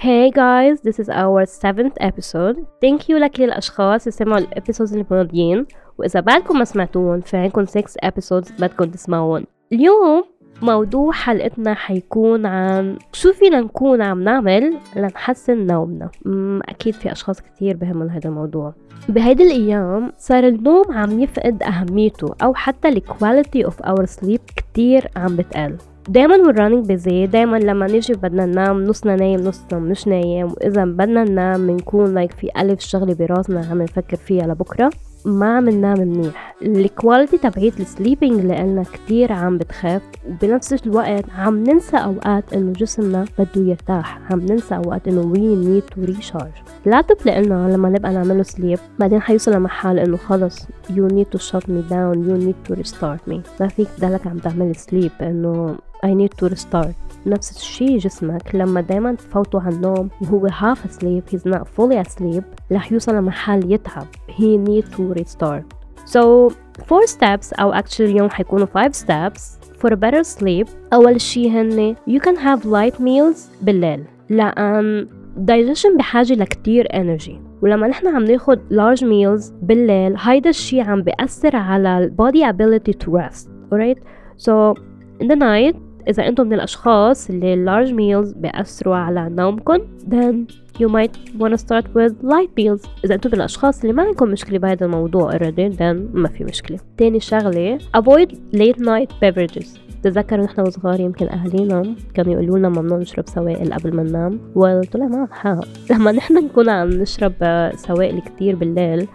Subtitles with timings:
[0.00, 2.56] Hey guys, this is our seventh episode.
[2.80, 5.66] Thank you لكل الأشخاص اللي سمعوا ال episodes الماضيين
[5.98, 9.44] وإذا بعدكم ما سمعتوهم في عندكم 6 episodes بدكم تسمعوهم.
[9.72, 10.24] اليوم
[10.62, 16.10] موضوع حلقتنا حيكون عن شو فينا نكون عم نعمل لنحسن نومنا
[16.68, 18.74] أكيد في أشخاص كتير بهمهم هذا الموضوع
[19.08, 25.10] بهيدي الأيام صار النوم عم يفقد أهميته أو حتى ال quality of our sleep كتير
[25.16, 25.76] عم بتقل
[26.10, 30.46] دايما وال running busy دايما لما نيجي بدنا ننام نصنا نايم نصنا مش نايم.
[30.46, 34.90] واذا بدنا ننام بنكون like في ألف شغلة براسنا عم نفكر فيها لبكرة.
[35.24, 36.54] ما عم ننام منيح.
[36.62, 40.02] ال quality تبعيت ال sleeping اللي قلنا كتير عم بتخف.
[40.28, 44.32] وبنفس الوقت عم ننسى أوقات إنه جسمنا بده يرتاح.
[44.32, 46.52] عم ننسى أوقات إنه we need to recharge
[46.86, 51.38] ال laptop لنا لما نبقى نعمله sleep بعدين حيوصل لمحل إنه خلص you need to
[51.38, 55.76] shut me down you need to restart me ما فيك تضلك عم تعمل sleep إنه
[56.03, 56.95] I need to restart
[57.25, 62.43] نفس الشيء جسمك لما دايما تفوتوا على النوم وهو half asleep he's not fully asleep
[62.71, 65.63] رح يوصل لمحل يتعب he need to restart
[66.05, 66.53] so
[66.83, 69.41] four steps أو actually اليوم حيكونوا five steps
[69.81, 75.97] for a better sleep أول شيء هن you can have light meals بالليل لأن digestion
[75.97, 81.97] بحاجة لكتير energy ولما نحن عم ناخد large meals بالليل هيدا الشيء عم بيأثر على
[81.97, 83.99] ال body ability to rest alright
[84.37, 84.73] so
[85.21, 85.75] in the night
[86.10, 89.78] إذا أنتم من الأشخاص اللي large meals بيأثروا على نومكم
[90.10, 94.28] then you might wanna start with light meals إذا أنتم من الأشخاص اللي ما عندكم
[94.28, 96.78] مشكلة بهذا الموضوع already then ما في مشكلة.
[96.96, 99.66] تاني شغلة avoid late night beverages.
[100.02, 104.40] تذكروا نحن وصغار يمكن أهالينا كانوا يقولوا لنا ممنوع نشرب سوائل قبل ما ننام.
[104.54, 107.34] وطلع معهم حق لما نحن نكون عم نشرب
[107.76, 109.08] سوائل كتير بالليل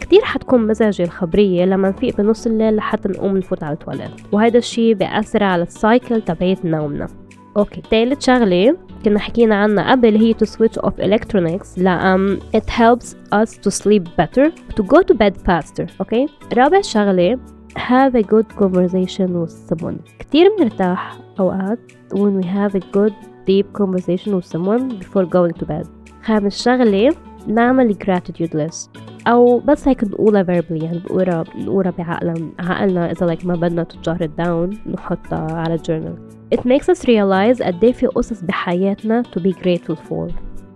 [0.00, 4.10] كتير حتكون مزعجة الخبرية لما نفيق بنص الليل لحتى نقوم نفوت على التواليت.
[4.32, 7.08] وهذا الشي بيأثر على ال cycle تبعيت نومنا.
[7.56, 8.76] okay تالت شغلة.
[9.05, 13.71] كنا حكينا عنها قبل هي to switch off electronics لا um, it helps us to
[13.71, 17.39] sleep better to go to bed faster اوكي رابع شغلة
[17.77, 21.79] have a good conversation with someone كتير بنرتاح أوقات
[22.13, 23.13] when we have a good
[23.47, 25.87] deep conversation with someone before going to bed
[26.23, 27.15] خامس شغلة
[27.47, 33.46] نعمل gratitude list أو بس هيك نقولها verbally يعني نقولها نقولها بعقلنا عقلنا إذا like
[33.46, 36.36] ما بدنا تجار داون نحطها على journal.
[36.56, 40.32] It makes us realize قد إيه في قصص بحياتنا to be grateful for.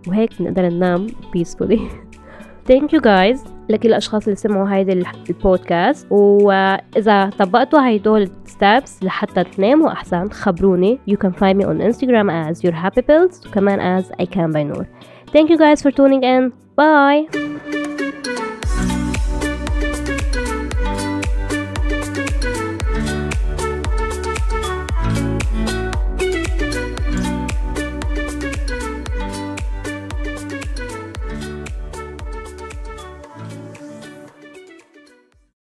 [0.09, 1.81] وهيك نقدر ننام peacefully.
[2.71, 3.39] Thank you guys
[3.69, 10.99] لكل الأشخاص اللي سمعوا هيدي البودكاست وإذا طبقتوا هيدول steps لحتى تناموا أحسن خبروني.
[11.11, 14.63] You can find me on Instagram as your happy pills وكمان as I can by
[14.63, 14.87] Noor.
[15.33, 16.53] Thank you guys for tuning in.
[16.77, 17.50] Bye!